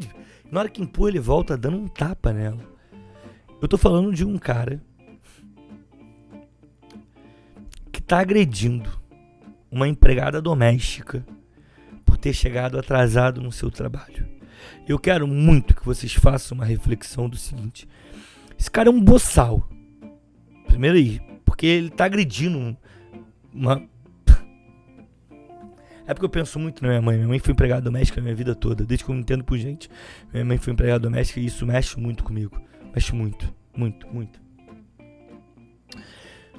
Na 0.49 0.61
hora 0.61 0.69
que 0.69 0.81
empurra, 0.81 1.09
ele 1.09 1.19
volta 1.19 1.57
dando 1.57 1.77
um 1.77 1.87
tapa 1.87 2.31
nela. 2.31 2.71
Eu 3.61 3.67
tô 3.67 3.77
falando 3.77 4.13
de 4.13 4.25
um 4.25 4.37
cara 4.37 4.81
que 7.91 8.01
tá 8.01 8.19
agredindo 8.19 8.89
uma 9.71 9.87
empregada 9.87 10.41
doméstica 10.41 11.25
por 12.05 12.17
ter 12.17 12.33
chegado 12.33 12.77
atrasado 12.77 13.41
no 13.41 13.51
seu 13.51 13.71
trabalho. 13.71 14.27
Eu 14.87 14.99
quero 14.99 15.27
muito 15.27 15.75
que 15.75 15.85
vocês 15.85 16.13
façam 16.13 16.55
uma 16.55 16.65
reflexão 16.65 17.27
do 17.27 17.37
seguinte: 17.37 17.87
esse 18.59 18.69
cara 18.69 18.89
é 18.89 18.91
um 18.91 19.01
boçal. 19.01 19.67
Primeiro 20.67 20.97
aí, 20.97 21.21
porque 21.53 21.67
ele 21.67 21.91
tá 21.91 22.05
agredindo 22.05 22.75
uma. 23.53 23.87
É 26.07 26.11
porque 26.11 26.25
eu 26.25 26.29
penso 26.29 26.57
muito 26.57 26.81
na 26.81 26.89
minha 26.89 27.01
mãe. 27.01 27.15
Minha 27.15 27.27
mãe 27.27 27.37
foi 27.37 27.51
empregada 27.51 27.79
doméstica 27.79 28.19
a 28.19 28.23
minha 28.23 28.33
vida 28.33 28.55
toda, 28.55 28.83
desde 28.83 29.05
que 29.05 29.11
eu 29.11 29.13
me 29.13 29.21
entendo 29.21 29.43
por 29.43 29.55
gente. 29.55 29.87
Minha 30.33 30.43
mãe 30.43 30.57
foi 30.57 30.73
empregada 30.73 31.01
doméstica 31.01 31.39
e 31.39 31.45
isso 31.45 31.63
mexe 31.63 31.99
muito 31.99 32.23
comigo. 32.23 32.59
Mexe 32.91 33.13
muito, 33.13 33.53
muito, 33.77 34.07
muito. 34.07 34.41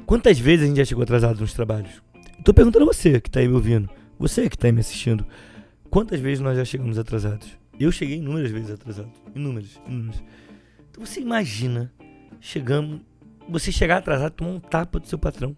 Quantas 0.07 0.39
vezes 0.39 0.65
a 0.65 0.69
gente 0.69 0.77
já 0.77 0.85
chegou 0.85 1.03
atrasado 1.03 1.41
nos 1.41 1.53
trabalhos? 1.53 2.01
Tô 2.45 2.55
perguntando 2.55 2.85
a 2.85 2.95
você 2.95 3.21
que 3.21 3.29
tá 3.29 3.41
aí 3.41 3.49
me 3.49 3.55
ouvindo. 3.55 3.91
Você 4.17 4.49
que 4.49 4.57
tá 4.57 4.69
aí 4.69 4.73
me 4.73 4.79
assistindo. 4.79 5.27
Quantas 5.91 6.21
vezes 6.21 6.39
nós 6.39 6.57
já 6.57 6.65
chegamos 6.65 7.01
atrasados? 7.01 7.49
Eu 7.81 7.91
cheguei 7.91 8.19
inúmeras 8.19 8.53
vezes 8.53 8.71
atrasado. 8.71 9.11
Inúmeras, 9.35 9.81
inúmeras. 9.89 10.23
Então 10.89 11.05
você 11.05 11.21
imagina, 11.21 11.93
chegamos, 12.41 13.01
você 13.49 13.71
chegar 13.71 13.99
atrasado 13.99 14.33
e 14.33 14.37
tomar 14.37 14.51
um 14.51 14.61
tapa 14.61 14.99
do 14.99 15.07
seu 15.07 15.19
patrão. 15.19 15.57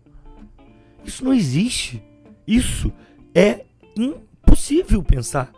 Isso 1.04 1.24
não 1.24 1.32
existe. 1.32 2.02
Isso 2.46 2.92
é 3.34 3.64
impossível 3.96 5.02
pensar. 5.02 5.52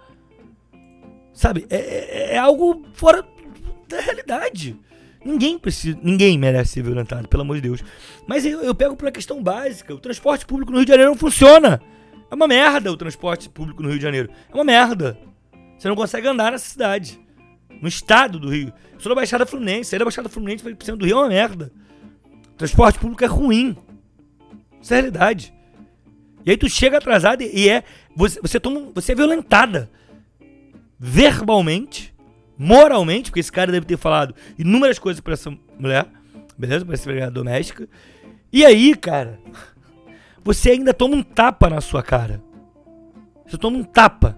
Sabe? 1.33 1.67
É, 1.71 1.77
é, 1.77 2.35
é 2.35 2.39
algo 2.39 2.85
fora 2.93 3.25
da 3.89 4.01
realidade. 4.01 4.77
Ninguém 5.25 5.59
precisa, 5.59 5.99
ninguém 6.03 6.39
merece 6.39 6.73
ser 6.73 6.83
violentado, 6.83 7.29
pelo 7.29 7.43
amor 7.43 7.57
de 7.57 7.63
Deus. 7.63 7.83
Mas 8.27 8.45
eu, 8.45 8.61
eu 8.61 8.75
pego 8.75 8.97
uma 9.01 9.11
questão 9.11 9.43
básica. 9.43 9.95
O 9.95 9.99
transporte 9.99 10.47
público 10.47 10.71
no 10.71 10.79
Rio 10.79 10.87
de 10.87 10.93
Janeiro 10.93 11.11
não 11.11 11.19
funciona. 11.19 11.81
É 12.31 12.35
uma 12.35 12.47
merda 12.47 12.93
o 12.93 12.97
transporte 12.97 13.49
público 13.49 13.83
no 13.83 13.89
Rio 13.89 13.99
de 13.99 14.05
Janeiro. 14.05 14.31
É 14.51 14.55
uma 14.55 14.65
merda. 14.65 15.19
Você 15.79 15.89
não 15.89 15.97
consegue 15.97 16.27
andar 16.27 16.53
nessa 16.53 16.69
cidade. 16.69 17.21
No 17.81 17.89
estado 17.89 18.39
do 18.39 18.51
Rio. 18.51 18.73
Eu 18.93 19.01
sou 19.01 19.11
da 19.11 19.15
Baixada 19.15 19.47
Fluminense. 19.47 19.91
Sair 19.91 19.99
da 19.99 20.05
Baixada 20.05 20.29
Fluminense 20.29 20.63
para 20.63 20.73
centro 20.85 20.97
do 20.97 21.07
Rio 21.07 21.19
é 21.19 21.21
uma 21.21 21.29
merda. 21.29 21.73
Transporte 22.59 22.99
público 22.99 23.25
é 23.25 23.27
ruim. 23.27 23.77
Isso 24.83 24.93
é 24.93 24.97
realidade. 24.97 25.55
E 26.45 26.51
aí 26.51 26.57
tu 26.57 26.69
chega 26.69 26.99
atrasado 26.99 27.43
e 27.43 27.69
é. 27.69 27.83
Você, 28.15 28.41
você, 28.41 28.61
toma, 28.61 28.91
você 28.95 29.13
é 29.13 29.15
violentada. 29.15 29.91
Verbalmente 30.99 32.13
moralmente, 32.59 33.31
porque 33.31 33.39
esse 33.39 33.53
cara 33.53 33.71
deve 33.71 33.87
ter 33.87 33.97
falado 33.97 34.35
inúmeras 34.59 34.99
coisas 34.99 35.21
para 35.21 35.35
essa 35.35 35.57
mulher, 35.79 36.07
beleza? 36.59 36.85
Pra 36.85 36.95
essa 36.95 37.05
empregada 37.05 37.31
doméstica. 37.31 37.89
E 38.53 38.67
aí, 38.67 38.97
cara, 38.97 39.39
você 40.43 40.73
ainda 40.73 40.93
toma 40.93 41.15
um 41.15 41.23
tapa 41.23 41.71
na 41.71 41.81
sua 41.81 42.03
cara. 42.03 42.43
Você 43.47 43.57
toma 43.57 43.79
um 43.79 43.85
tapa. 43.85 44.37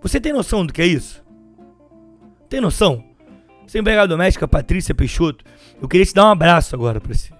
Você 0.00 0.18
tem 0.18 0.32
noção 0.32 0.64
do 0.64 0.72
que 0.72 0.80
é 0.80 0.86
isso? 0.86 1.22
Tem 2.48 2.60
noção? 2.60 3.04
Empregada 3.74 4.08
doméstica, 4.08 4.46
Patrícia 4.46 4.94
Peixoto, 4.94 5.44
eu 5.80 5.88
queria 5.88 6.04
te 6.04 6.12
dar 6.12 6.26
um 6.26 6.30
abraço 6.30 6.74
agora 6.74 7.00
pra 7.00 7.14
você. 7.14 7.30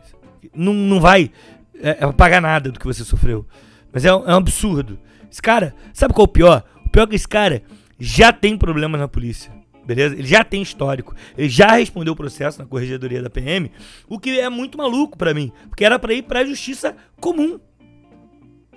Não, 0.55 0.73
não 0.73 1.01
vai 1.01 1.31
é, 1.79 2.05
é 2.05 2.13
pagar 2.13 2.41
nada 2.41 2.71
do 2.71 2.79
que 2.79 2.87
você 2.87 3.05
sofreu. 3.05 3.47
Mas 3.93 4.05
é, 4.05 4.09
é 4.09 4.15
um 4.15 4.37
absurdo. 4.37 4.99
Esse 5.31 5.43
cara, 5.43 5.75
sabe 5.93 6.15
qual 6.15 6.25
é 6.25 6.29
o 6.29 6.33
pior? 6.33 6.65
O 6.87 6.89
pior 6.89 7.05
é 7.05 7.07
que 7.07 7.17
esse 7.17 7.29
cara 7.29 7.63
já 7.99 8.33
tem 8.33 8.57
problemas 8.57 9.01
na 9.01 9.09
polícia. 9.09 9.53
Beleza? 9.85 10.15
Ele 10.15 10.27
já 10.27 10.45
tem 10.45 10.63
histórico. 10.63 11.15
Ele 11.37 11.49
já 11.49 11.73
respondeu 11.73 12.13
o 12.13 12.17
processo 12.17 12.59
na 12.59 12.67
corregedoria 12.67 13.21
da 13.21 13.29
PM, 13.29 13.71
o 14.09 14.19
que 14.19 14.39
é 14.39 14.49
muito 14.49 14.79
maluco 14.79 15.19
para 15.19 15.35
mim, 15.35 15.53
porque 15.69 15.85
era 15.85 15.99
para 15.99 16.15
ir 16.15 16.23
para 16.23 16.41
a 16.41 16.45
justiça 16.45 16.97
comum. 17.21 17.59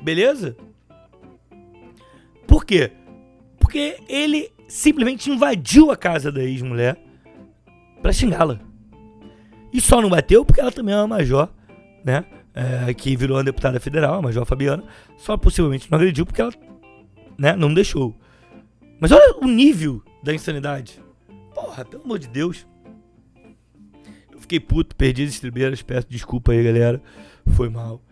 Beleza? 0.01 0.57
Por 2.47 2.65
quê? 2.65 2.91
Porque 3.59 3.97
ele 4.09 4.51
simplesmente 4.67 5.29
invadiu 5.29 5.91
a 5.91 5.97
casa 5.97 6.31
da 6.31 6.43
ex-mulher 6.43 7.04
para 8.05 8.13
xingá-la. 8.13 8.59
E 9.73 9.81
só 9.81 9.99
não 9.99 10.11
bateu 10.11 10.45
porque 10.45 10.61
ela 10.61 10.71
também 10.71 10.93
é 10.93 10.97
uma 10.99 11.07
major, 11.07 11.49
né? 12.03 12.23
É, 12.53 12.93
que 12.93 13.15
virou 13.17 13.35
uma 13.35 13.43
deputada 13.43 13.79
federal, 13.79 14.19
a 14.19 14.21
major 14.21 14.45
Fabiana. 14.45 14.83
Só 15.17 15.35
possivelmente 15.35 15.89
não 15.89 15.97
agrediu 15.97 16.23
porque 16.23 16.39
ela 16.39 16.53
né, 17.35 17.55
não 17.55 17.73
deixou. 17.73 18.15
Mas 18.99 19.11
olha 19.11 19.37
o 19.41 19.47
nível 19.47 20.03
da 20.21 20.31
insanidade. 20.35 21.01
Porra, 21.55 21.83
pelo 21.83 22.03
amor 22.03 22.19
de 22.19 22.27
Deus. 22.27 22.67
Eu 24.31 24.39
fiquei 24.39 24.59
puto, 24.59 24.95
perdi 24.95 25.23
as 25.23 25.31
estribeiras, 25.31 25.81
peço 25.81 26.05
desculpa 26.07 26.51
aí, 26.51 26.63
galera. 26.63 27.01
Foi 27.55 27.69
mal. 27.69 28.03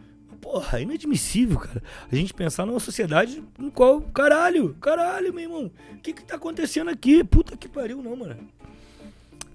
Porra, 0.41 0.81
inadmissível, 0.81 1.59
cara. 1.59 1.83
A 2.11 2.15
gente 2.15 2.33
pensar 2.33 2.65
numa 2.65 2.79
sociedade 2.79 3.43
em 3.59 3.69
qual. 3.69 4.01
Caralho, 4.01 4.73
caralho, 4.81 5.31
meu 5.31 5.43
irmão. 5.43 5.71
O 5.91 5.97
que 5.99 6.13
que 6.13 6.25
tá 6.25 6.35
acontecendo 6.35 6.89
aqui? 6.89 7.23
Puta 7.23 7.55
que 7.55 7.69
pariu, 7.69 8.01
não, 8.01 8.15
mano. 8.15 8.37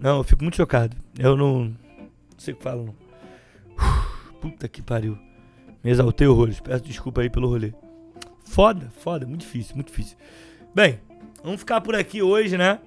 Não, 0.00 0.18
eu 0.18 0.24
fico 0.24 0.42
muito 0.42 0.56
chocado. 0.56 0.96
Eu 1.18 1.36
não. 1.36 1.64
Não 1.64 2.38
sei 2.38 2.54
o 2.54 2.56
que 2.56 2.62
falo, 2.62 2.84
não. 2.86 2.94
Puta 4.40 4.68
que 4.68 4.80
pariu. 4.80 5.18
Me 5.82 5.90
exaltei 5.90 6.26
horrores. 6.26 6.60
Peço 6.60 6.84
desculpa 6.84 7.20
aí 7.20 7.30
pelo 7.30 7.48
rolê. 7.48 7.72
Foda, 8.44 8.90
foda, 9.00 9.26
muito 9.26 9.40
difícil, 9.40 9.74
muito 9.74 9.88
difícil. 9.88 10.16
Bem, 10.74 11.00
Vamos 11.42 11.60
ficar 11.60 11.80
por 11.80 11.94
aqui 11.94 12.20
hoje, 12.20 12.58
né? 12.58 12.80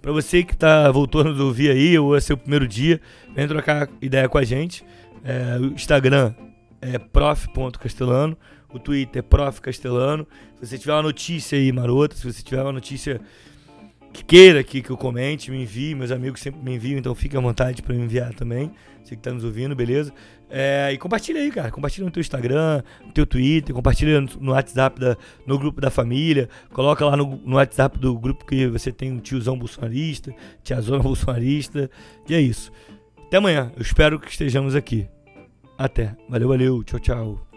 Pra 0.00 0.10
você 0.10 0.42
que 0.42 0.56
tá 0.56 0.90
voltando 0.90 1.40
a 1.40 1.44
ouvir 1.44 1.70
aí, 1.70 1.96
ou 1.96 2.16
é 2.16 2.20
seu 2.20 2.36
primeiro 2.36 2.66
dia, 2.66 3.00
vem 3.34 3.46
trocar 3.46 3.88
ideia 4.00 4.28
com 4.28 4.38
a 4.38 4.44
gente. 4.44 4.84
É, 5.24 5.56
o 5.58 5.66
Instagram 5.66 6.34
é 6.80 6.98
prof.castelano, 6.98 8.36
o 8.72 8.78
Twitter 8.78 9.20
é 9.20 9.22
profcastelano. 9.22 10.26
Se 10.60 10.66
você 10.66 10.78
tiver 10.78 10.92
uma 10.94 11.02
notícia 11.02 11.56
aí 11.56 11.70
marota, 11.70 12.16
se 12.16 12.30
você 12.30 12.42
tiver 12.42 12.62
uma 12.62 12.72
notícia 12.72 13.20
que 14.12 14.24
queira 14.24 14.60
aqui 14.60 14.82
que 14.82 14.90
eu 14.90 14.96
comente, 14.96 15.50
me 15.50 15.62
envie. 15.62 15.94
Meus 15.94 16.10
amigos 16.10 16.40
sempre 16.40 16.60
me 16.62 16.74
enviam, 16.74 16.98
então 16.98 17.14
fique 17.14 17.36
à 17.36 17.40
vontade 17.40 17.82
para 17.82 17.94
me 17.94 18.02
enviar 18.02 18.34
também. 18.34 18.70
Você 19.02 19.16
que 19.16 19.22
tá 19.22 19.32
nos 19.32 19.44
ouvindo, 19.44 19.74
beleza? 19.74 20.12
É, 20.48 20.90
e 20.92 20.98
compartilha 20.98 21.40
aí, 21.40 21.50
cara. 21.50 21.70
Compartilha 21.70 22.04
no 22.04 22.10
teu 22.10 22.20
Instagram, 22.20 22.82
no 23.04 23.12
teu 23.12 23.26
Twitter, 23.26 23.74
compartilha 23.74 24.20
no 24.38 24.52
WhatsApp, 24.52 25.00
da, 25.00 25.16
no 25.46 25.58
grupo 25.58 25.80
da 25.80 25.90
família. 25.90 26.48
Coloca 26.72 27.04
lá 27.04 27.16
no, 27.16 27.40
no 27.44 27.56
WhatsApp 27.56 27.98
do 27.98 28.16
grupo 28.18 28.44
que 28.44 28.66
você 28.66 28.92
tem 28.92 29.10
um 29.10 29.18
tiozão 29.18 29.58
bolsonarista, 29.58 30.32
tiazona 30.62 31.02
bolsonarista. 31.02 31.90
E 32.28 32.34
é 32.34 32.40
isso. 32.40 32.70
Até 33.26 33.38
amanhã. 33.38 33.72
Eu 33.74 33.82
espero 33.82 34.20
que 34.20 34.30
estejamos 34.30 34.74
aqui. 34.74 35.08
Até. 35.78 36.14
Valeu, 36.28 36.48
valeu. 36.48 36.84
Tchau, 36.84 37.00
tchau. 37.00 37.51